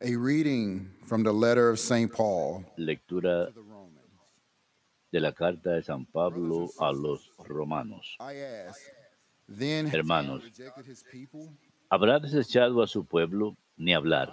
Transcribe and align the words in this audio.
A 0.00 0.14
reading 0.14 0.90
from 1.06 1.24
the 1.24 1.32
letter 1.32 1.70
of 1.70 1.78
St. 1.80 2.12
Paul 2.12 2.64
Lectura 2.76 3.48
de 5.10 5.20
la 5.20 5.32
carta 5.32 5.70
de 5.70 5.82
San 5.82 6.04
Pablo 6.06 6.70
a 6.78 6.92
los 6.92 7.30
romanos. 7.48 8.16
Hermanos. 9.48 10.44
¿Habrá 11.90 12.20
desechado 12.20 12.80
a 12.82 12.86
su 12.86 13.04
pueblo? 13.06 13.56
Ni 13.76 13.92
hablar. 13.92 14.32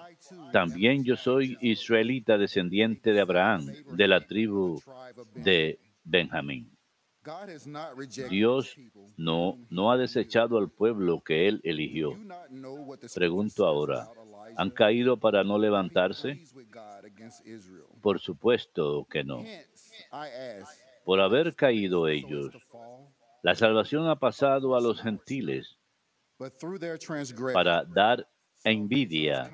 También 0.52 1.04
yo 1.04 1.16
soy 1.16 1.58
israelita 1.62 2.38
descendiente 2.38 3.12
de 3.12 3.22
Abraham, 3.22 3.66
de 3.92 4.08
la 4.08 4.22
tribu 4.22 4.80
de 5.34 5.80
Benjamín. 6.04 6.70
Dios 8.30 8.76
no, 9.18 9.58
no 9.72 9.92
ha 9.92 9.98
desechado 9.98 10.60
al 10.60 10.70
pueblo 10.70 11.22
que 11.22 11.48
él 11.48 11.60
eligió. 11.64 12.16
Pregunto 13.16 13.66
ahora? 13.66 14.08
¿Han 14.58 14.70
caído 14.72 15.18
para 15.18 15.44
no 15.44 15.58
levantarse? 15.58 16.42
Por 18.02 18.20
supuesto 18.20 19.06
que 19.10 19.24
no. 19.24 19.44
Por 21.04 21.20
haber 21.20 21.56
caído 21.56 22.08
ellos, 22.08 22.54
la 23.44 23.56
salvación 23.56 24.08
ha 24.08 24.16
pasado 24.16 24.76
a 24.76 24.82
los 24.82 25.02
gentiles 25.02 25.78
para 27.54 27.84
dar 27.86 28.28
envidia 28.64 29.52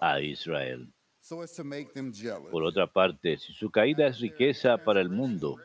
a 0.00 0.20
Israel. 0.20 0.92
Por 2.50 2.64
otra 2.64 2.86
parte, 2.86 3.36
si 3.38 3.52
su 3.52 3.70
caída 3.70 4.06
es 4.06 4.20
riqueza 4.20 4.78
para 4.78 5.00
el 5.00 5.08
mundo, 5.08 5.56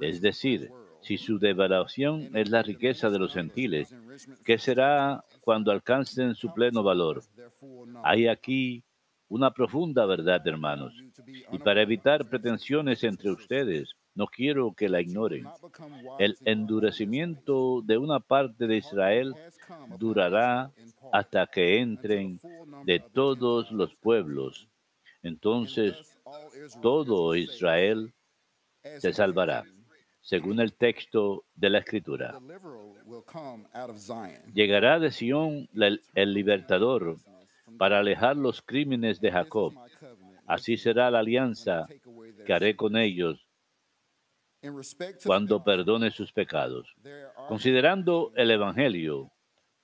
es 0.00 0.20
decir, 0.20 0.70
si 1.04 1.18
su 1.18 1.38
devaluación 1.38 2.34
es 2.34 2.48
la 2.48 2.62
riqueza 2.62 3.10
de 3.10 3.18
los 3.18 3.34
gentiles, 3.34 3.94
¿qué 4.44 4.56
será 4.56 5.22
cuando 5.42 5.70
alcancen 5.70 6.34
su 6.34 6.52
pleno 6.52 6.82
valor? 6.82 7.22
Hay 8.02 8.26
aquí 8.26 8.82
una 9.28 9.50
profunda 9.50 10.06
verdad, 10.06 10.46
hermanos. 10.46 10.94
Y 11.52 11.58
para 11.58 11.82
evitar 11.82 12.28
pretensiones 12.28 13.04
entre 13.04 13.30
ustedes, 13.30 13.94
no 14.14 14.26
quiero 14.26 14.72
que 14.72 14.88
la 14.88 15.02
ignoren. 15.02 15.46
El 16.18 16.36
endurecimiento 16.44 17.82
de 17.84 17.98
una 17.98 18.20
parte 18.20 18.66
de 18.66 18.78
Israel 18.78 19.34
durará 19.98 20.72
hasta 21.12 21.46
que 21.46 21.80
entren 21.80 22.40
de 22.84 23.00
todos 23.00 23.70
los 23.72 23.94
pueblos. 23.96 24.68
Entonces 25.22 26.18
todo 26.80 27.34
Israel 27.34 28.14
se 28.98 29.12
salvará, 29.12 29.64
según 30.24 30.58
el 30.58 30.72
texto 30.72 31.44
de 31.54 31.68
la 31.68 31.78
Escritura. 31.80 32.40
Llegará 34.54 34.98
de 34.98 35.10
Sión 35.10 35.68
el 36.14 36.32
libertador 36.32 37.18
para 37.78 37.98
alejar 37.98 38.34
los 38.34 38.62
crímenes 38.62 39.20
de 39.20 39.30
Jacob. 39.30 39.74
Así 40.46 40.78
será 40.78 41.10
la 41.10 41.18
alianza 41.18 41.86
que 42.46 42.54
haré 42.54 42.74
con 42.74 42.96
ellos 42.96 43.46
cuando 45.26 45.62
perdone 45.62 46.10
sus 46.10 46.32
pecados. 46.32 46.96
Considerando 47.48 48.32
el 48.34 48.50
Evangelio, 48.50 49.30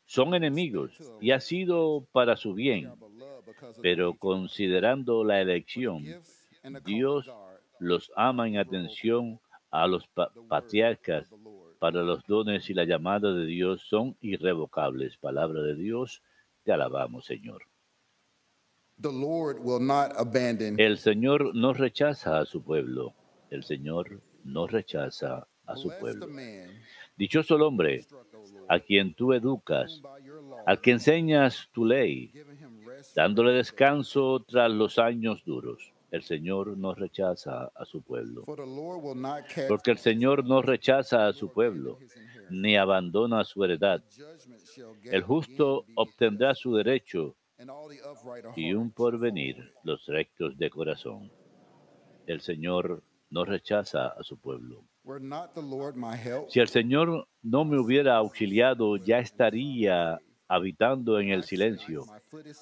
son 0.07 0.35
enemigos 0.35 0.99
y 1.21 1.33
ha 1.33 1.41
sido 1.41 2.07
para 2.13 2.37
su 2.37 2.55
bien, 2.55 2.95
pero 3.83 4.15
considerando 4.15 5.23
la 5.23 5.43
elección, 5.43 6.03
Dios 6.87 7.31
los 7.79 8.11
ama 8.17 8.49
en 8.49 8.57
atención 8.57 9.39
a 9.71 9.87
los 9.87 10.07
pa- 10.09 10.33
patriarcas 10.49 11.29
para 11.79 12.03
los 12.03 12.25
dones 12.27 12.69
y 12.71 12.75
la 12.75 12.85
llamada 12.85 13.33
de 13.33 13.47
Dios 13.47 13.83
son 13.89 14.17
irrevocables. 14.21 15.17
Palabra 15.17 15.63
de 15.63 15.75
Dios, 15.75 16.23
te 16.65 16.73
alabamos, 16.73 17.25
Señor. 17.25 17.63
El 20.79 20.99
Señor 20.99 21.55
no 21.55 21.73
rechaza 21.73 22.39
a 22.39 22.45
su 22.45 22.63
pueblo. 22.63 23.15
El 23.51 23.65
Señor 23.65 24.21
no 24.45 24.67
rechaza 24.67 25.47
a 25.67 25.77
su 25.77 25.89
pueblo. 26.01 26.27
Dichoso 27.17 27.57
el 27.57 27.63
hombre 27.63 28.05
a 28.69 28.79
quien 28.81 29.15
tú 29.15 29.33
educas, 29.33 30.01
al 30.67 30.81
que 30.81 30.91
enseñas 30.91 31.69
tu 31.73 31.85
ley, 31.87 32.31
dándole 33.15 33.53
descanso 33.53 34.45
tras 34.47 34.71
los 34.71 34.99
años 34.99 35.43
duros. 35.45 35.93
El 36.11 36.23
Señor 36.23 36.77
no 36.77 36.95
rechaza 36.95 37.71
a 37.75 37.85
su 37.85 38.03
pueblo. 38.03 38.45
Porque 39.69 39.91
el 39.93 39.99
Señor 39.99 40.45
no 40.45 40.61
rechaza 40.61 41.29
a 41.29 41.33
su 41.33 41.53
pueblo, 41.53 41.99
ni 42.51 42.77
abandona 42.77 43.45
su 43.45 43.65
heredad. 43.65 44.03
El 45.05 45.23
justo 45.23 45.85
obtendrá 45.95 46.55
su 46.55 46.75
derecho 46.75 47.37
y 48.57 48.73
un 48.73 48.91
porvenir 48.91 49.73
los 49.85 50.07
rectos 50.07 50.57
de 50.59 50.71
corazón. 50.71 51.31
El 52.27 52.41
Señor 52.41 53.03
no 53.31 53.45
rechaza 53.45 54.09
a 54.09 54.23
su 54.23 54.39
pueblo. 54.39 54.85
Si 56.49 56.61
el 56.61 56.69
Señor 56.69 57.29
no 57.43 57.65
me 57.65 57.79
hubiera 57.79 58.17
auxiliado, 58.17 58.97
ya 58.97 59.19
estaría 59.19 60.19
habitando 60.49 61.21
en 61.21 61.31
el 61.31 61.45
silencio. 61.45 62.05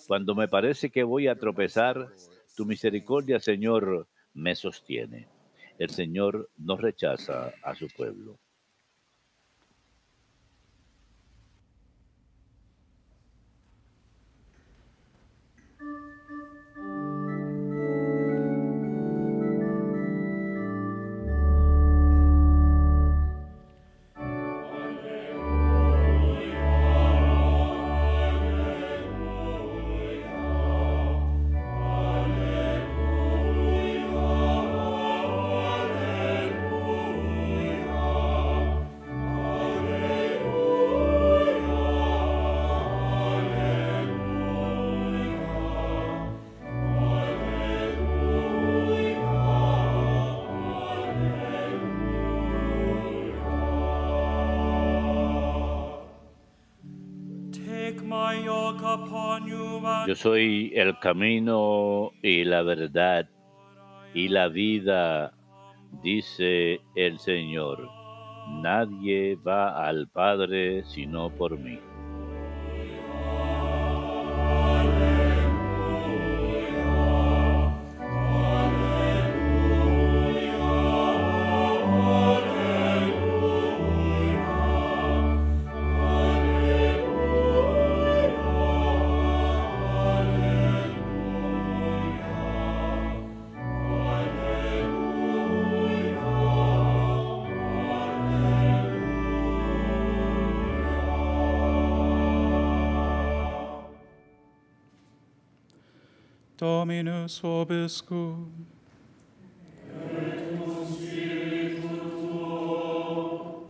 Cuando 0.06 0.34
me 0.34 0.48
parece 0.48 0.90
que 0.90 1.02
voy 1.02 1.26
a 1.26 1.36
tropezar, 1.36 2.08
tu 2.58 2.66
misericordia, 2.66 3.38
Señor, 3.38 4.08
me 4.34 4.56
sostiene. 4.56 5.28
El 5.78 5.90
Señor 5.90 6.50
no 6.56 6.76
rechaza 6.76 7.52
a 7.62 7.72
su 7.76 7.86
pueblo. 7.86 8.40
Yo 60.08 60.14
soy 60.14 60.72
el 60.74 60.98
camino 61.00 62.12
y 62.22 62.42
la 62.42 62.62
verdad 62.62 63.28
y 64.14 64.28
la 64.28 64.48
vida, 64.48 65.34
dice 66.02 66.80
el 66.94 67.18
Señor. 67.18 67.90
Nadie 68.62 69.36
va 69.36 69.86
al 69.86 70.08
Padre 70.08 70.82
sino 70.84 71.28
por 71.28 71.58
mí. 71.58 71.78
Dominus 106.58 107.38
vobiscum. 107.38 108.50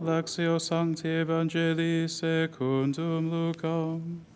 Lectio 0.01 0.57
Sancti 0.59 1.07
Evangelii 1.07 2.07
secundum 2.09 3.29
Lucam. 3.29 4.28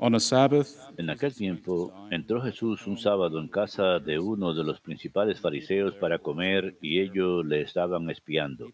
En 0.00 1.10
aquel 1.10 1.34
tiempo 1.34 1.92
entró 2.10 2.40
Jesús 2.40 2.86
un 2.86 2.96
sábado 2.96 3.40
en 3.40 3.48
casa 3.48 3.98
de 3.98 4.18
uno 4.18 4.54
de 4.54 4.62
los 4.62 4.80
principales 4.80 5.40
fariseos 5.40 5.94
para 5.94 6.20
comer 6.20 6.76
y 6.80 7.00
ellos 7.00 7.44
le 7.44 7.62
estaban 7.62 8.08
espiando. 8.08 8.68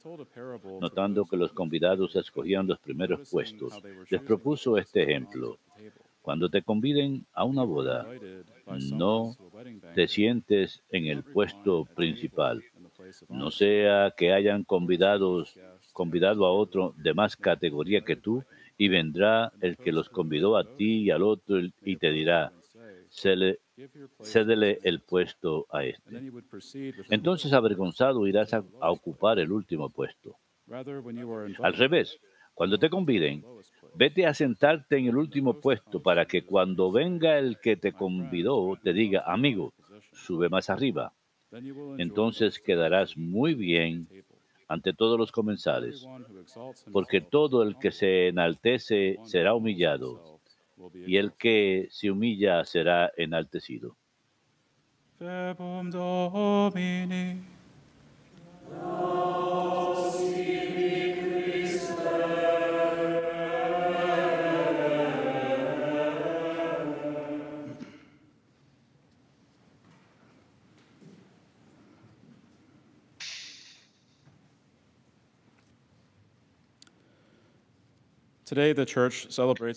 Notando 0.80 1.24
que 1.24 1.38
los 1.38 1.52
convidados 1.52 2.14
escogían 2.16 2.66
los 2.66 2.78
primeros 2.78 3.30
puestos, 3.30 3.80
les 4.10 4.20
propuso 4.20 4.76
este 4.76 5.02
ejemplo. 5.02 5.58
Cuando 6.20 6.50
te 6.50 6.62
conviden 6.62 7.24
a 7.32 7.44
una 7.44 7.64
boda, 7.64 8.06
no 8.92 9.34
te 9.94 10.08
sientes 10.08 10.82
en 10.90 11.06
el 11.06 11.22
puesto 11.22 11.86
principal. 11.86 12.62
No 13.28 13.50
sea 13.50 14.12
que 14.16 14.32
hayan 14.32 14.64
convidados, 14.64 15.58
convidado 15.92 16.44
a 16.44 16.52
otro 16.52 16.94
de 16.98 17.14
más 17.14 17.36
categoría 17.36 18.02
que 18.02 18.16
tú 18.16 18.44
y 18.78 18.88
vendrá 18.88 19.54
el 19.60 19.78
que 19.78 19.92
los 19.92 20.08
convidó 20.10 20.56
a 20.56 20.64
ti 20.64 21.02
y 21.04 21.10
al 21.10 21.22
otro 21.22 21.60
y 21.84 21.96
te 21.96 22.10
dirá, 22.12 22.54
Say, 22.60 23.06
"Cele- 23.10 23.60
give 23.76 23.90
your 23.94 24.08
place 24.08 24.30
cédele 24.32 24.80
el 24.82 25.00
puesto 25.02 25.66
a 25.70 25.84
este. 25.84 26.26
Entonces 27.08 27.52
avergonzado 27.52 28.26
irás 28.26 28.52
a, 28.54 28.64
a 28.80 28.90
ocupar 28.90 29.38
el 29.38 29.52
último 29.52 29.90
puesto. 29.90 30.38
Al 31.62 31.74
revés, 31.74 32.20
cuando 32.54 32.78
te 32.78 32.88
conviden, 32.90 33.46
vete 33.92 34.26
a 34.26 34.34
sentarte 34.34 34.98
en 34.98 35.06
el 35.06 35.16
último 35.16 35.54
puesto 35.54 36.00
para 36.00 36.26
que 36.26 36.44
cuando 36.44 36.92
venga 36.92 37.38
el 37.38 37.58
que 37.58 37.76
te 37.76 37.92
convidó 37.92 38.78
te 38.82 38.92
diga, 38.92 39.24
amigo, 39.26 39.74
sube 40.12 40.48
más 40.48 40.70
arriba. 40.70 41.12
Entonces 41.96 42.60
quedarás 42.60 43.16
muy 43.16 43.54
bien. 43.54 44.10
Ante 44.68 44.92
todos 44.92 45.18
los 45.18 45.32
comensales, 45.32 46.06
porque 46.92 47.20
todo 47.20 47.62
el 47.62 47.78
que 47.78 47.90
se 47.90 48.28
enaltece 48.28 49.18
será 49.24 49.54
humillado, 49.54 50.40
y 51.06 51.16
el 51.16 51.32
que 51.32 51.88
se 51.90 52.10
humilla 52.10 52.64
será 52.64 53.12
enaltecido. 53.16 53.96
Verbum 55.18 55.90
Domini. 55.90 57.42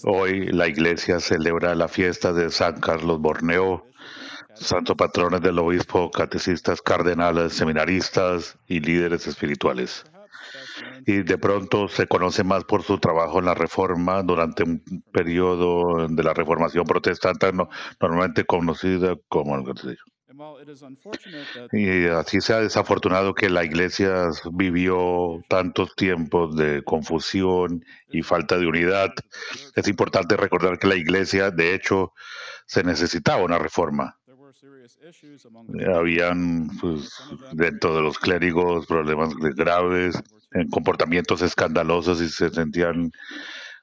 Hoy 0.04 0.48
la 0.48 0.68
iglesia 0.68 1.20
celebra 1.20 1.74
la 1.76 1.88
fiesta 1.88 2.34
de 2.34 2.50
San 2.52 2.80
Carlos 2.80 3.20
Borneo, 3.20 3.86
santo 4.56 4.96
patrones 4.96 5.42
del 5.42 5.60
obispo, 5.60 6.12
catecistas, 6.12 6.82
cardenales, 6.82 7.54
seminaristas 7.54 8.58
y 8.68 8.80
líderes 8.80 9.26
espirituales. 9.28 10.04
Y 11.06 11.24
de 11.24 11.38
pronto 11.38 11.88
se 11.88 12.08
conoce 12.08 12.44
más 12.44 12.64
por 12.66 12.84
su 12.84 12.98
trabajo 13.00 13.40
en 13.40 13.46
la 13.46 13.54
reforma 13.54 14.22
durante 14.24 14.64
un 14.64 14.84
periodo 15.12 16.08
de 16.08 16.24
la 16.24 16.34
reformación 16.34 16.86
protestante, 16.86 17.52
no- 17.54 17.70
normalmente 18.02 18.46
conocida 18.46 19.16
como 19.28 19.56
el 19.56 19.64
Y 21.72 22.06
así 22.08 22.42
sea 22.42 22.60
desafortunado 22.60 23.34
que 23.34 23.50
la 23.50 23.64
iglesia 23.64 24.30
vivió 24.52 25.42
tantos 25.48 25.96
tiempos 25.96 26.56
de 26.56 26.84
confusión 26.84 27.84
y 28.12 28.22
falta 28.24 28.58
de 28.58 28.68
unidad, 28.68 29.10
es 29.76 29.88
importante 29.88 30.36
recordar 30.36 30.78
que 30.80 30.88
la 30.88 30.96
iglesia, 30.96 31.50
de 31.52 31.74
hecho, 31.74 32.14
se 32.66 32.84
necesitaba 32.84 33.42
una 33.44 33.58
reforma. 33.58 34.18
Eh, 35.80 35.94
Habían 35.96 36.68
pues, 36.80 37.10
dentro 37.54 37.96
de 37.96 38.02
los 38.02 38.18
clérigos 38.20 38.86
problemas 38.86 39.34
graves, 39.36 40.22
en 40.52 40.70
comportamientos 40.70 41.42
escandalosos 41.42 42.22
y 42.22 42.30
se 42.30 42.50
sentían 42.50 43.12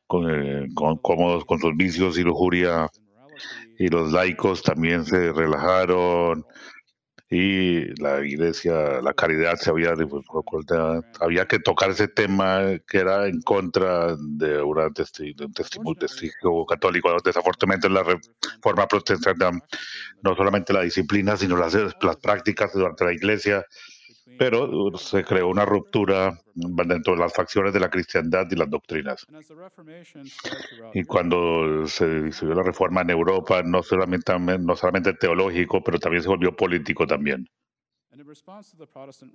con- 0.06 0.30
eh, 0.30 0.66
con- 0.74 0.98
cómodos 0.98 1.44
con 1.44 1.58
sus 1.60 1.74
vicios 1.76 2.18
y 2.18 2.22
lujuria 2.22 2.88
y 3.78 3.88
los 3.88 4.12
laicos 4.12 4.62
también 4.62 5.04
se 5.04 5.32
relajaron 5.32 6.44
y 7.30 8.00
la 8.00 8.24
iglesia, 8.24 9.00
la 9.00 9.12
caridad 9.14 9.56
se 9.56 9.70
había 9.70 9.94
había 11.20 11.46
que 11.46 11.58
tocar 11.58 11.90
ese 11.90 12.06
tema 12.06 12.60
que 12.86 12.98
era 12.98 13.26
en 13.26 13.40
contra 13.40 14.14
de, 14.16 14.62
una 14.62 14.86
testi- 14.90 15.34
de 15.34 15.46
un 15.46 15.96
testigo 15.96 16.66
católico. 16.66 17.10
Desafortunadamente 17.24 17.88
en 17.88 17.94
la 17.94 18.04
reforma 18.04 18.86
protestante 18.86 19.46
no 20.22 20.36
solamente 20.36 20.72
la 20.72 20.82
disciplina, 20.82 21.36
sino 21.36 21.56
las, 21.56 21.74
las 21.74 22.16
prácticas 22.16 22.72
durante 22.72 23.04
la 23.04 23.12
iglesia, 23.12 23.64
pero 24.38 24.64
uh, 24.64 24.96
se 24.96 25.22
creó 25.24 25.48
una 25.48 25.64
ruptura 25.64 26.38
dentro 26.54 27.14
de 27.14 27.20
las 27.20 27.32
facciones 27.32 27.72
de 27.72 27.80
la 27.80 27.90
cristiandad 27.90 28.46
y 28.50 28.56
las 28.56 28.70
doctrinas. 28.70 29.26
Y 30.94 31.04
cuando 31.04 31.86
se 31.86 32.22
disolvió 32.22 32.54
la 32.54 32.62
reforma 32.62 33.02
en 33.02 33.10
Europa, 33.10 33.62
no 33.62 33.82
solamente, 33.82 34.32
no 34.38 34.76
solamente 34.76 35.12
teológico, 35.14 35.82
pero 35.82 35.98
también 35.98 36.22
se 36.22 36.28
volvió 36.28 36.56
político 36.56 37.06
también. 37.06 37.46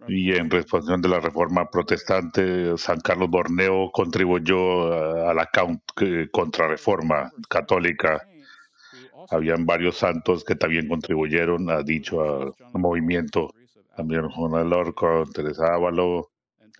Y 0.08 0.32
en 0.36 0.50
respuesta 0.50 0.96
de 0.98 1.08
la 1.08 1.20
reforma 1.20 1.70
protestante, 1.70 2.78
San 2.78 3.00
Carlos 3.02 3.30
Borneo 3.30 3.92
contribuyó 3.92 4.94
a 5.28 5.34
la 5.34 5.50
contrarreforma 6.32 7.32
católica. 7.50 8.26
Habían 9.30 9.66
varios 9.66 9.98
santos 9.98 10.46
que 10.46 10.56
también 10.56 10.88
contribuyeron 10.88 11.70
a 11.70 11.84
dicho 11.84 12.56
movimiento. 12.74 13.54
También 14.00 14.30
Juan 14.30 14.56
Alorco, 14.56 15.26
Teresa 15.34 15.74
Ávalo, 15.74 16.32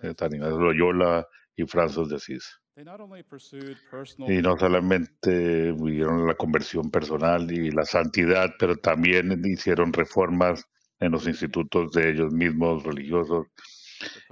eh, 0.02 0.14
Ignacio 0.18 0.56
de 0.56 0.64
Loyola 0.64 1.28
y 1.54 1.66
Francis 1.66 2.08
de 2.08 2.16
Asís. 2.16 2.58
Y 4.26 4.40
no 4.40 4.56
solamente 4.56 5.72
vivieron 5.72 6.26
la 6.26 6.34
conversión 6.34 6.90
personal 6.90 7.52
y 7.52 7.72
la 7.72 7.84
santidad, 7.84 8.54
pero 8.58 8.76
también 8.76 9.38
hicieron 9.44 9.92
reformas 9.92 10.64
en 10.98 11.12
los 11.12 11.26
institutos 11.26 11.92
de 11.92 12.08
ellos 12.10 12.32
mismos 12.32 12.84
religiosos 12.84 13.48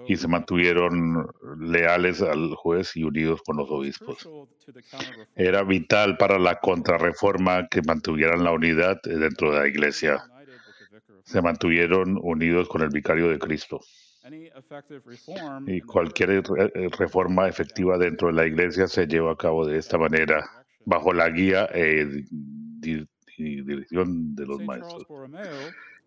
y 0.07 0.17
se 0.17 0.27
mantuvieron 0.27 1.27
leales 1.61 2.23
al 2.23 2.55
juez 2.55 2.97
y 2.97 3.05
unidos 3.05 3.43
con 3.45 3.59
los 3.59 3.69
obispos. 3.69 4.27
Era 5.37 5.63
vital 5.63 6.17
para 6.17 6.39
la 6.39 6.59
contrarreforma 6.59 7.69
que 7.69 7.83
mantuvieran 7.83 8.45
la 8.45 8.53
unidad 8.53 8.99
dentro 9.03 9.53
de 9.53 9.59
la 9.59 9.69
iglesia. 9.69 10.25
united 10.49 10.61
with 10.67 10.75
the 10.79 10.87
vicar 10.95 11.18
of 11.18 11.18
Se 11.29 11.43
mantuvieron 11.43 12.19
unidos 12.23 12.69
con 12.69 12.81
el 12.83 12.89
vicario 12.89 13.29
de 13.29 13.39
Cristo. 13.39 13.81
Y 15.67 15.81
cualquier 15.83 16.31
eh, 16.31 16.43
reforma 16.99 17.49
efectiva 17.49 17.99
dentro 17.99 18.29
de 18.29 18.35
la 18.35 18.47
iglesia 18.47 18.89
se 18.89 19.07
lleva 19.07 19.33
a 19.33 19.37
cabo 19.37 19.67
de 19.67 19.77
esta 19.79 19.99
manera, 19.99 20.45
bajo 20.87 21.13
la 21.13 21.29
guía 21.29 21.67
e 21.73 22.07
di- 22.81 23.07
y 23.37 23.63
dirección 23.63 24.35
de 24.35 24.47
los 24.47 24.59
maestros. 24.65 25.05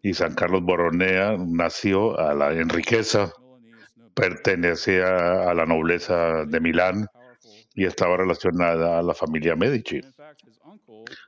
Y 0.01 0.13
San 0.15 0.33
Carlos 0.33 0.63
Borromea 0.63 1.37
nació 1.37 2.19
a 2.19 2.33
la, 2.33 2.51
en 2.53 2.67
riqueza, 2.69 3.31
pertenecía 4.15 5.49
a 5.49 5.53
la 5.53 5.65
nobleza 5.65 6.45
de 6.45 6.59
Milán 6.59 7.07
y 7.75 7.85
estaba 7.85 8.17
relacionada 8.17 8.99
a 8.99 9.03
la 9.03 9.13
familia 9.13 9.55
Medici. 9.55 10.01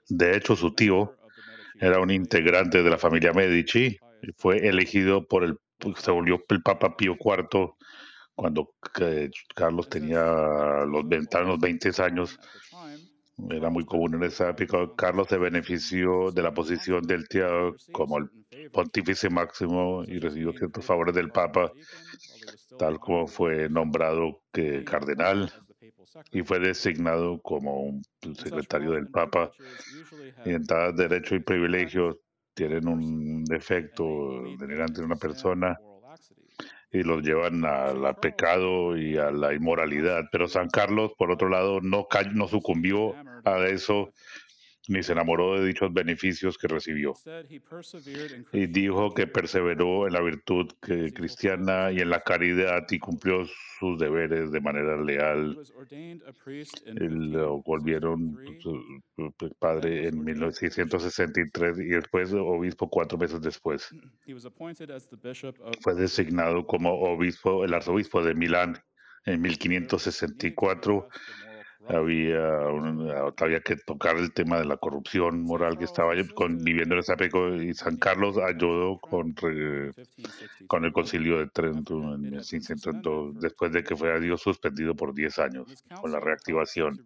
De 0.10 0.36
hecho, 0.36 0.56
su 0.56 0.74
tío 0.74 1.16
era 1.80 2.00
un 2.00 2.12
integrante 2.12 2.84
de 2.84 2.90
la 2.90 2.98
familia 2.98 3.34
Medici 3.34 3.98
y 4.22 4.32
fue 4.38 4.68
elegido 4.68 5.28
por 5.28 5.44
el, 5.44 5.58
se 5.98 6.12
volvió 6.12 6.44
el 6.50 6.62
Papa 6.62 6.96
Pío 6.96 7.18
IV 7.20 7.76
cuando 8.36 8.74
eh, 9.00 9.30
Carlos 9.54 9.90
tenía 9.90 10.24
los 10.86 11.08
20, 11.08 11.44
los 11.44 11.60
20 11.60 12.02
años. 12.02 12.40
Era 13.50 13.70
muy 13.70 13.86
común 13.86 14.16
en 14.16 14.24
esa 14.24 14.50
época. 14.50 14.90
Carlos 14.96 15.28
se 15.28 15.38
benefició 15.38 16.32
de 16.32 16.42
la 16.42 16.54
posición 16.54 17.02
del 17.04 17.28
tío 17.28 17.76
como 17.92 18.20
el 18.20 18.30
pontífice 18.72 19.30
máximo 19.30 20.04
y 20.06 20.20
recibió 20.20 20.54
ciertos 20.54 20.86
favores 20.86 21.16
del 21.16 21.32
Papa, 21.32 21.72
tal 22.78 23.00
como 23.00 23.28
fue 23.28 23.70
nombrado 23.70 24.42
que 24.52 24.84
cardenal 24.84 25.52
y 26.32 26.42
fue 26.42 26.60
designado 26.60 27.42
como 27.42 27.82
un 27.82 28.04
secretario 28.36 28.92
del 28.92 29.08
Papa. 29.08 29.52
Y 30.46 30.52
en 30.52 30.66
tal 30.66 30.96
derecho 30.96 31.36
y 31.36 31.40
privilegios 31.40 32.18
tienen 32.54 32.88
un 32.88 33.44
defecto 33.46 34.44
delirante 34.60 35.02
de 35.02 35.06
una 35.06 35.16
persona 35.16 35.78
y 36.92 37.02
los 37.02 37.24
llevan 37.24 37.66
al 37.66 38.16
pecado 38.18 38.96
y 38.96 39.18
a 39.18 39.32
la 39.32 39.54
inmoralidad. 39.54 40.26
Pero 40.32 40.48
San 40.48 40.70
Carlos, 40.70 41.12
por 41.18 41.32
otro 41.32 41.50
lado, 41.50 41.82
no, 41.82 42.08
no 42.34 42.48
sucumbió 42.48 43.16
a 43.44 43.66
eso 43.66 44.12
ni 44.90 45.02
se 45.02 45.14
enamoró 45.14 45.60
de 45.60 45.66
dichos 45.68 45.94
beneficios 45.94 46.58
que 46.58 46.68
recibió. 46.68 47.14
Y 48.52 48.68
dijo 48.68 49.14
que 49.14 49.28
perseveró 49.28 50.08
en 50.08 50.14
la 50.14 50.22
virtud 50.22 50.68
cristiana 51.14 51.92
y 51.92 52.00
en 52.00 52.10
la 52.10 52.22
caridad 52.22 52.86
y 52.90 53.00
cumplió 53.00 53.46
sus 53.80 53.98
deberes 53.98 54.52
de 54.52 54.60
manera 54.62 55.02
leal. 55.02 55.58
Lo 57.32 57.62
volvieron 57.62 58.34
1563. 58.36 58.62
su- 58.62 59.34
su 59.40 59.56
padre 59.60 60.08
en 60.08 60.24
1663 60.24 61.80
y 61.80 61.86
después 61.90 62.34
obispo 62.34 62.90
cuatro 62.90 63.18
meses 63.18 63.42
después. 63.42 63.90
Fue 65.82 65.96
designado 65.96 66.66
como 66.66 66.94
obispo, 66.94 67.64
el 67.64 67.74
arzobispo 67.74 68.22
de 68.24 68.34
Milán 68.36 68.78
en 69.26 69.42
1564 69.42 71.08
había, 71.88 72.40
un- 72.70 73.10
había 73.38 73.62
que 73.62 73.76
tocar 73.78 74.18
el 74.18 74.34
tema 74.34 74.60
de 74.60 74.66
la 74.66 74.78
corrupción 74.78 75.42
moral 75.44 75.78
que 75.78 75.84
estaba 75.86 76.14
conviviendo 76.34 76.96
en 76.96 77.00
esa 77.00 77.14
época 77.14 77.56
y 77.64 77.74
San 77.74 77.98
Carlos 77.98 78.38
ayudó 78.38 79.00
con, 79.00 79.36
re- 79.36 79.92
con 80.68 80.86
el 80.86 80.94
concilio 80.94 81.40
de 81.40 81.48
Trento 81.48 81.96
en 82.16 82.22
1602, 82.22 83.40
después 83.40 83.72
de 83.72 83.84
que 83.84 83.96
fue 83.96 84.20
Dios 84.20 84.42
suspendido 84.42 84.96
por 84.96 85.14
10 85.14 85.40
años 85.40 85.68
con 86.02 86.12
la 86.12 86.20
reactivación. 86.20 87.02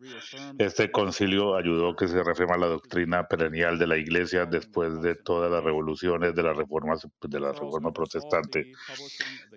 Este 0.57 0.91
concilio 0.91 1.55
ayudó 1.55 1.95
que 1.95 2.07
se 2.07 2.23
reforma 2.23 2.57
la 2.57 2.67
doctrina 2.67 3.27
perennial 3.27 3.79
de 3.79 3.87
la 3.87 3.97
Iglesia 3.97 4.45
después 4.45 5.01
de 5.01 5.15
todas 5.15 5.51
las 5.51 5.63
revoluciones 5.63 6.35
de 6.35 6.43
la 6.43 6.53
reforma, 6.53 6.95
de 7.21 7.39
la 7.39 7.53
reforma 7.53 7.91
protestante. 7.91 8.67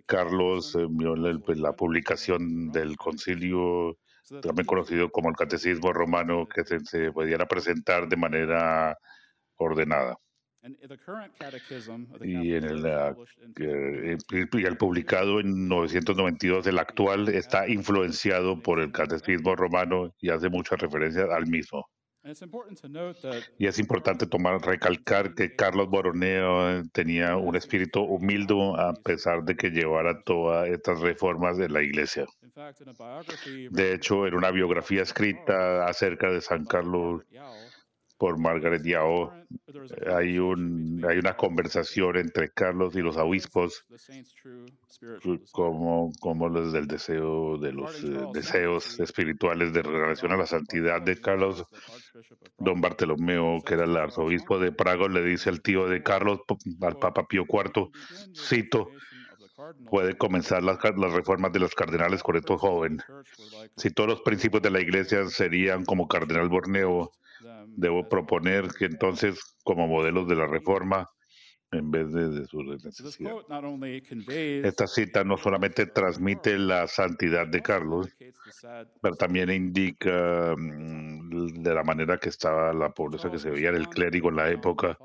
Carlos 0.07 0.75
la, 0.75 1.39
pues, 1.45 1.59
la 1.59 1.73
publicación 1.75 2.71
del 2.71 2.97
concilio 2.97 3.97
también 4.41 4.67
conocido 4.67 5.11
como 5.11 5.29
el 5.29 5.37
Catecismo 5.37 5.93
Romano, 5.93 6.47
que 6.47 6.65
se, 6.65 6.81
se 6.81 7.11
pudiera 7.13 7.47
presentar 7.47 8.09
de 8.09 8.17
manera 8.17 8.97
ordenada. 9.57 10.17
Y 12.23 12.55
en 12.55 12.65
el, 12.65 12.87
ah, 12.87 13.15
que- 13.57 14.19
y 14.61 14.65
el 14.67 14.77
publicado 14.77 15.41
en 15.41 15.69
992, 15.69 16.67
el 16.67 16.79
actual, 16.79 17.29
está 17.31 17.67
influenciado 17.69 18.61
por 18.61 18.79
el 18.81 18.93
Catecismo 18.93 19.57
Romano 19.57 20.15
y 20.21 20.29
hace 20.31 20.51
muchas 20.51 20.79
referencias 20.81 21.31
al 21.31 21.47
mismo. 21.47 21.87
Y 23.59 23.67
es 23.67 23.79
importante 23.79 24.27
tomar, 24.27 24.61
recalcar 24.61 25.35
que 25.35 25.57
Carlos 25.57 25.89
Borromeo 25.89 26.83
tenía 26.93 27.37
un 27.39 27.57
espíritu 27.57 28.03
humilde 28.03 28.55
a 28.77 28.93
pesar 29.03 29.43
de 29.45 29.57
que 29.57 29.71
llevara 29.71 30.21
todas 30.25 30.69
estas 30.69 31.01
reformas 31.01 31.57
de 31.57 31.71
la 31.71 31.81
iglesia. 31.83 32.27
De 33.71 33.95
hecho, 33.95 34.27
en 34.27 34.35
una 34.35 34.51
biografía 34.51 35.03
escrita 35.03 35.87
acerca 35.87 36.31
de 36.31 36.41
San 36.41 36.65
Carlos 36.65 37.23
por 38.21 38.39
Margaret 38.39 38.83
Yao, 38.85 39.33
hay, 40.15 40.39
un, 40.39 41.03
hay 41.09 41.17
una 41.17 41.39
conversación 41.39 42.19
entre 42.19 42.51
Carlos 42.51 42.95
y 42.95 43.01
los 43.01 43.17
obispos 43.17 43.87
como, 45.53 46.13
como 46.21 46.51
los 46.51 46.71
del 46.71 46.87
deseo 46.87 47.57
de 47.57 47.73
los 47.73 48.05
eh, 48.05 48.27
deseos 48.35 49.01
espirituales 49.01 49.73
de 49.73 49.81
relación 49.81 50.33
a 50.33 50.37
la 50.37 50.47
santidad 50.47 51.01
de 51.01 51.19
Carlos. 51.19 51.65
Don 52.59 52.83
Bartolomeo, 52.83 53.63
que 53.65 53.73
era 53.73 53.85
el 53.85 53.97
arzobispo 53.97 54.59
de 54.59 54.71
Praga, 54.71 55.09
le 55.09 55.23
dice 55.23 55.49
al 55.49 55.63
tío 55.63 55.89
de 55.89 56.03
Carlos, 56.03 56.41
al 56.83 56.99
Papa 56.99 57.27
Pío 57.27 57.47
IV, 57.49 57.89
cito, 58.37 58.91
puede 59.89 60.17
comenzar 60.17 60.63
las, 60.63 60.79
las 60.83 61.13
reformas 61.13 61.53
de 61.53 61.61
los 61.61 61.75
cardenales 61.75 62.23
con 62.23 62.37
esto 62.37 62.59
joven. 62.59 63.01
Si 63.77 63.91
todos 63.91 64.09
los 64.09 64.21
principios 64.23 64.63
de 64.63 64.71
la 64.71 64.81
iglesia 64.81 65.29
serían 65.29 65.85
como 65.85 66.09
Cardenal 66.09 66.49
Borneo, 66.49 67.13
debo 67.67 68.09
proponer 68.09 68.69
que 68.69 68.87
entonces, 68.87 69.57
como 69.65 69.87
modelos 69.87 70.29
de 70.29 70.37
la 70.37 70.47
reforma, 70.47 71.09
en 71.73 71.91
vez 71.91 72.13
de, 72.13 72.29
de 72.29 72.47
su. 72.47 72.61
Esta 74.67 74.87
cita 74.87 75.25
no 75.25 75.37
solamente 75.37 75.87
transmite 75.87 76.59
la 76.59 76.89
santidad 76.89 77.47
de 77.47 77.63
Carlos, 77.63 78.09
pero 79.01 79.15
también 79.15 79.51
indica 79.51 80.55
mm, 80.57 81.63
de 81.63 81.75
la 81.75 81.85
manera 81.85 82.19
que 82.19 82.29
estaba 82.29 82.73
la 82.73 82.91
pobreza 82.91 83.31
que 83.31 83.39
se 83.39 83.51
veía 83.51 83.69
en 83.69 83.77
el 83.77 83.89
clérigo 83.89 84.31
en 84.31 84.37
la 84.37 84.51
época. 84.51 84.99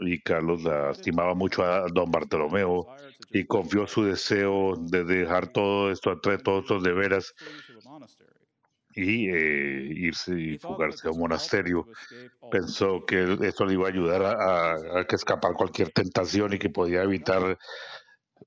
Y 0.00 0.20
Carlos 0.22 0.62
la 0.62 0.90
estimaba 0.90 1.34
mucho 1.34 1.62
a 1.64 1.86
don 1.92 2.10
Bartolomeo 2.10 2.88
y 3.30 3.46
confió 3.46 3.86
su 3.86 4.04
deseo 4.04 4.74
de 4.78 5.04
dejar 5.04 5.48
todo 5.48 5.90
esto, 5.90 6.12
entre 6.12 6.38
todos 6.38 6.62
estos 6.64 6.82
deberes 6.82 7.34
y 8.94 9.28
eh, 9.28 9.88
irse 9.94 10.38
y 10.38 10.58
fugarse 10.58 11.08
a 11.08 11.10
un 11.12 11.18
monasterio. 11.20 11.88
Pensó 12.48 13.04
que 13.06 13.38
esto 13.42 13.64
le 13.66 13.74
iba 13.74 13.86
a 13.86 13.90
ayudar 13.90 14.22
a, 14.22 14.72
a- 14.74 15.06
escapar 15.10 15.54
cualquier 15.54 15.90
tentación 15.90 16.52
y 16.54 16.58
que 16.58 16.70
podía 16.70 17.02
evitar 17.02 17.58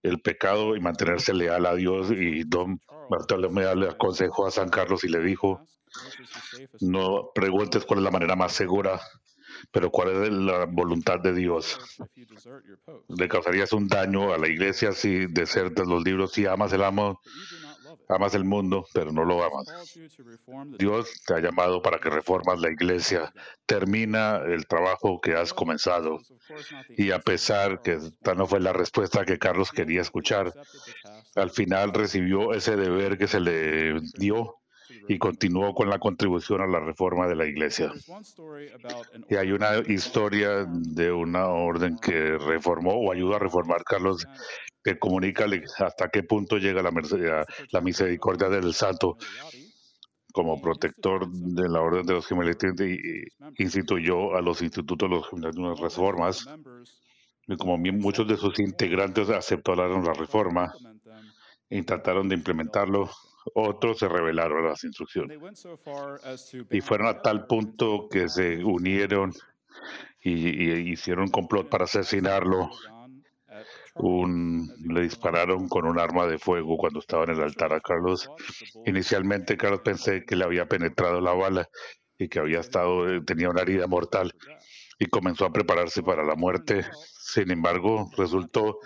el 0.03 0.21
pecado 0.21 0.75
y 0.75 0.81
mantenerse 0.81 1.33
leal 1.33 1.65
a 1.65 1.75
Dios. 1.75 2.11
Y 2.11 2.43
don 2.45 2.79
Bartolomé 3.07 3.73
le 3.75 3.89
aconsejó 3.89 4.47
a 4.47 4.51
San 4.51 4.69
Carlos 4.69 5.03
y 5.03 5.09
le 5.09 5.19
dijo, 5.21 5.63
no 6.79 7.31
preguntes 7.33 7.85
cuál 7.85 7.99
es 7.99 8.03
la 8.05 8.11
manera 8.11 8.35
más 8.35 8.53
segura, 8.53 8.99
pero 9.71 9.89
cuál 9.89 10.23
es 10.23 10.31
la 10.31 10.65
voluntad 10.65 11.19
de 11.19 11.33
Dios. 11.33 11.79
Le 13.07 13.27
causarías 13.27 13.73
un 13.73 13.87
daño 13.87 14.33
a 14.33 14.37
la 14.37 14.47
iglesia 14.47 14.91
si 14.91 15.27
desertas 15.27 15.87
los 15.87 16.03
libros, 16.03 16.31
si 16.31 16.45
amas 16.45 16.73
el 16.73 16.83
amo, 16.83 17.19
amas 18.09 18.33
el 18.35 18.45
mundo, 18.45 18.85
pero 18.93 19.11
no 19.11 19.23
lo 19.25 19.43
amas. 19.43 19.97
Dios 20.77 21.21
te 21.25 21.35
ha 21.35 21.39
llamado 21.39 21.81
para 21.81 21.99
que 21.99 22.09
reformas 22.09 22.59
la 22.59 22.71
iglesia. 22.71 23.33
Termina 23.65 24.37
el 24.37 24.67
trabajo 24.67 25.19
que 25.21 25.35
has 25.35 25.53
comenzado. 25.53 26.19
Y 26.97 27.11
a 27.11 27.19
pesar 27.19 27.81
que 27.81 27.93
esta 27.93 28.33
no 28.35 28.47
fue 28.47 28.59
la 28.59 28.73
respuesta 28.73 29.25
que 29.25 29.39
Carlos 29.39 29.71
quería 29.71 30.01
escuchar, 30.01 30.53
al 31.35 31.49
final 31.51 31.93
recibió 31.93 32.53
ese 32.53 32.75
deber 32.75 33.17
que 33.17 33.27
se 33.27 33.39
le 33.39 33.99
dio 34.17 34.55
y 35.07 35.17
continuó 35.17 35.73
con 35.73 35.89
la 35.89 35.99
contribución 35.99 36.61
a 36.61 36.67
la 36.67 36.79
reforma 36.79 37.27
de 37.27 37.35
la 37.35 37.45
iglesia. 37.45 37.91
Y 39.29 39.35
hay 39.35 39.51
una 39.51 39.77
historia 39.87 40.65
de 40.67 41.11
una 41.11 41.47
orden 41.47 41.97
que 41.97 42.37
reformó 42.37 42.93
o 42.93 43.11
ayudó 43.11 43.35
a 43.35 43.39
reformar 43.39 43.83
Carlos 43.83 44.25
que 44.83 44.97
comunica 44.97 45.45
hasta 45.79 46.09
qué 46.09 46.23
punto 46.23 46.57
llega 46.57 46.81
la, 46.81 46.91
la 47.71 47.81
misericordia 47.81 48.49
del 48.49 48.73
santo 48.73 49.17
como 50.37 50.61
protector 50.61 51.27
de 51.31 51.67
la 51.67 51.81
orden 51.81 52.05
de 52.05 52.13
los 52.13 52.27
gemelitos 52.27 52.79
y 52.79 53.23
instituyó 53.57 54.35
a 54.35 54.41
los 54.41 54.61
institutos 54.61 55.09
de 55.09 55.15
los 55.15 55.27
gemelitos 55.27 55.57
unas 55.57 55.79
reformas. 55.79 56.45
y 57.47 57.57
como 57.57 57.77
muchos 57.77 58.27
de 58.27 58.37
sus 58.37 58.59
integrantes 58.59 59.29
aceptaron 59.29 60.05
la 60.05 60.13
reforma 60.13 60.71
e 61.69 61.81
trataron 61.83 62.29
de 62.29 62.35
implementarlo, 62.35 63.09
otros 63.53 63.99
se 63.99 64.07
rebelaron 64.07 64.65
a 64.65 64.69
las 64.69 64.83
instrucciones. 64.83 65.37
Y 66.71 66.81
fueron 66.81 67.07
a 67.07 67.21
tal 67.21 67.45
punto 67.45 68.07
que 68.09 68.29
se 68.29 68.63
unieron 68.63 69.33
y, 70.21 70.63
y 70.63 70.91
hicieron 70.91 71.25
un 71.25 71.31
complot 71.31 71.69
para 71.69 71.85
asesinarlo. 71.85 72.69
Un, 73.95 74.71
le 74.93 75.01
dispararon 75.01 75.67
con 75.67 75.87
un 75.87 75.99
arma 75.99 76.27
de 76.27 76.37
fuego 76.37 76.77
cuando 76.77 76.99
estaba 76.99 77.23
en 77.23 77.31
el 77.31 77.41
altar 77.41 77.73
a 77.73 77.81
Carlos. 77.81 78.29
Inicialmente 78.85 79.57
Carlos 79.57 79.81
pensé 79.83 80.23
que 80.23 80.35
le 80.35 80.43
había 80.43 80.67
penetrado 80.67 81.19
la 81.19 81.33
bala 81.33 81.67
y 82.17 82.29
que 82.29 82.39
había 82.39 82.59
estado, 82.59 83.09
eh, 83.11 83.21
tenía 83.25 83.49
una 83.49 83.61
herida 83.61 83.87
mortal 83.87 84.31
y 84.99 85.05
comenzó 85.07 85.45
a 85.45 85.51
prepararse 85.51 86.03
para 86.03 86.23
la 86.23 86.35
muerte. 86.35 86.85
Sin 87.19 87.51
embargo, 87.51 88.09
resultó 88.17 88.79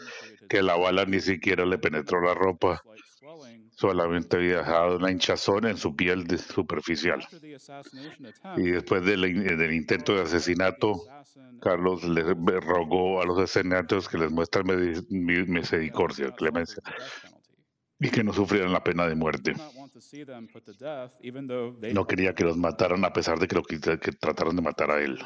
que 0.49 0.61
la 0.61 0.75
bala 0.75 1.05
ni 1.05 1.19
siquiera 1.19 1.65
le 1.65 1.77
penetró 1.77 2.21
la 2.21 2.33
ropa, 2.33 2.81
solamente 3.81 4.37
había 4.37 4.57
dejado 4.59 4.97
una 4.97 5.09
hinchazón 5.11 5.65
en 5.65 5.75
su 5.77 5.95
piel 5.95 6.25
de- 6.25 6.37
superficial. 6.37 7.19
Y 8.57 8.69
después 8.71 9.03
del, 9.03 9.25
in- 9.25 9.57
del 9.57 9.73
intento 9.73 10.13
de 10.15 10.21
asesinato, 10.21 10.93
Carlos 11.59 12.03
le 12.03 12.23
rogó 12.59 13.21
a 13.21 13.25
los 13.25 13.39
asesinatos 13.39 14.07
que 14.07 14.17
les 14.19 14.31
muestran 14.31 14.65
misericordia, 15.09 16.31
clemencia, 16.31 16.81
y 17.99 18.09
que 18.09 18.23
no 18.23 18.33
sufrieran 18.33 18.71
la 18.73 18.83
pena 18.83 19.07
de 19.07 19.15
muerte. 19.15 19.53
No 21.93 22.05
quería 22.05 22.33
que 22.33 22.43
los 22.43 22.57
mataran 22.57 23.03
a 23.05 23.13
pesar 23.13 23.39
de 23.39 23.47
que, 23.47 23.55
lo 23.55 23.63
que 23.63 23.77
trataron 23.79 24.55
de 24.55 24.61
matar 24.61 24.91
a 24.91 25.01
él. 25.01 25.17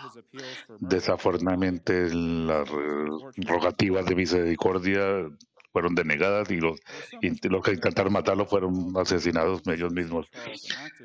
Desafortunadamente, 0.79 2.13
las 2.13 2.69
eh, 2.69 3.43
rogativas 3.47 4.05
de 4.05 4.15
misericordia 4.15 5.03
fueron 5.75 5.93
denegadas 5.93 6.49
y 6.51 6.61
los, 6.61 6.79
int- 7.21 7.49
los 7.49 7.61
que 7.61 7.71
intentaron 7.73 8.13
matarlo 8.13 8.45
fueron 8.45 8.93
asesinados 8.95 9.61
ellos 9.67 9.91
mismos. 9.91 10.25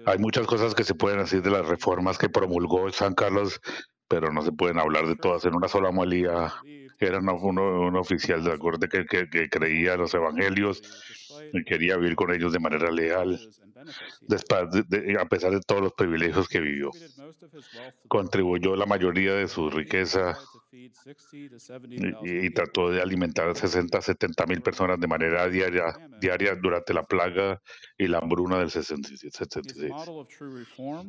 Hay 0.07 0.19
muchas 0.19 0.47
cosas 0.47 0.77
que 0.77 0.85
se 0.85 0.95
pueden 0.95 1.19
decir 1.19 1.43
de 1.43 1.51
las 1.51 1.67
reformas 1.67 2.19
que 2.19 2.29
promulgó 2.29 2.89
San 2.93 3.15
Carlos, 3.15 3.61
pero 4.07 4.33
no 4.33 4.43
se 4.43 4.53
pueden 4.53 4.79
hablar 4.79 5.09
de 5.09 5.17
todas 5.17 5.45
en 5.45 5.57
una 5.57 5.67
sola 5.67 5.91
Era 7.01 7.19
una- 7.19 7.33
uno- 7.33 7.81
un 7.81 7.97
oficial 7.97 8.45
de 8.45 8.51
la 8.51 8.59
corte 8.59 8.87
que, 8.89 9.07
que- 9.07 9.29
que 9.31 9.49
creía 9.49 9.97
los 9.97 10.13
evangelios 10.13 10.83
y 11.53 11.65
quería 11.65 11.97
vivir 11.97 12.15
con 12.15 12.31
ellos 12.33 12.53
de 12.53 12.59
manera 12.59 12.91
leal, 12.91 13.41
de- 14.29 14.83
de- 14.87 15.19
a 15.19 15.25
pesar 15.25 15.53
de 15.53 15.61
todos 15.61 15.81
los 15.81 15.93
privilegios 15.95 16.47
que 16.47 16.61
vivió. 16.61 16.91
Contribuyó 18.09 18.77
la 18.77 18.85
mayoría 18.85 19.33
de 19.35 19.49
su 19.49 19.71
riqueza 19.71 20.37
y, 22.27 22.51
trató 22.51 22.91
de 22.91 23.01
alimentar 23.01 23.49
a 23.49 23.55
60 23.55 23.99
a 23.99 24.03
70 24.03 24.45
mil 24.47 24.61
personas 24.61 25.01
de 25.01 25.07
manera 25.07 25.49
diaria, 25.49 25.85
diaria 26.21 26.55
durante 26.55 26.93
la 26.93 27.05
plaga 27.05 27.63
y 27.97 28.09
la 28.09 28.19
hambruna 28.19 28.59
del 28.59 28.71
66. 28.71 29.33
76. 29.33 29.91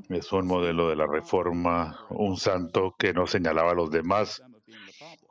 Es 0.09 0.31
un 0.31 0.47
modelo 0.47 0.87
de 0.89 0.95
la 0.95 1.05
reforma, 1.07 2.05
un 2.09 2.37
santo 2.37 2.95
que 2.97 3.13
no 3.13 3.27
señalaba 3.27 3.71
a 3.71 3.75
los 3.75 3.91
demás 3.91 4.41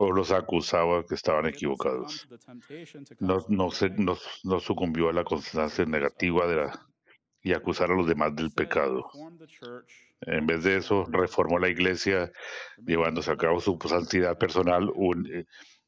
o 0.02 0.10
los 0.12 0.30
acusaba 0.32 1.04
que 1.04 1.14
estaban 1.14 1.44
equivocados. 1.46 2.26
No, 3.20 3.44
no, 3.48 3.70
se, 3.70 3.90
no, 3.90 4.16
no 4.44 4.58
sucumbió 4.58 5.10
a 5.10 5.12
la 5.12 5.24
constancia 5.24 5.84
negativa 5.84 6.46
de 6.46 6.56
la, 6.56 6.86
y 7.42 7.52
acusar 7.52 7.90
a 7.90 7.94
los 7.94 8.06
demás 8.06 8.34
del 8.34 8.50
pecado. 8.50 9.10
En 10.22 10.46
vez 10.46 10.64
de 10.64 10.78
eso, 10.78 11.04
reformó 11.10 11.58
la 11.58 11.68
iglesia 11.68 12.32
llevándose 12.86 13.30
a 13.30 13.36
cabo 13.36 13.60
su 13.60 13.78
santidad 13.86 14.38
personal 14.38 14.90
un- 14.94 15.26
eh, 15.30 15.44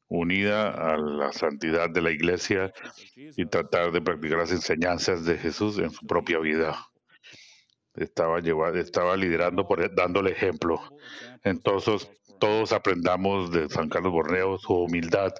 unida 0.09 0.69
a 0.93 0.95
la 0.97 1.31
santidad 1.33 1.89
de 1.89 2.01
la 2.03 2.11
iglesia 2.11 2.71
y 3.35 3.47
tratar 3.47 3.91
de 3.91 3.99
practicar 4.01 4.37
las 4.37 4.51
enseñanzas 4.51 5.25
de 5.25 5.39
Jesús 5.39 5.79
en 5.79 5.89
su 5.89 6.05
propia 6.05 6.37
vida. 6.37 6.77
Estaba, 7.95 8.39
lleva- 8.41 8.71
estaba 8.79 9.15
liderando, 9.15 9.67
por, 9.67 9.93
dándole 9.95 10.31
ejemplo. 10.31 10.79
Entonces, 11.43 12.09
todos 12.43 12.73
aprendamos 12.73 13.51
de 13.51 13.69
San 13.69 13.87
Carlos 13.87 14.11
Borneo 14.11 14.57
su 14.57 14.73
humildad, 14.73 15.31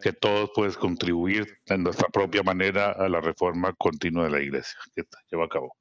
que 0.00 0.12
todos 0.12 0.48
pueden 0.54 0.72
contribuir 0.74 1.58
en 1.66 1.82
nuestra 1.82 2.08
propia 2.08 2.44
manera 2.44 2.92
a 2.92 3.08
la 3.08 3.20
reforma 3.20 3.72
continua 3.72 4.26
de 4.26 4.30
la 4.30 4.40
iglesia 4.40 4.78
que 4.94 5.02
lleva 5.28 5.46
a 5.46 5.48
cabo. 5.48 5.74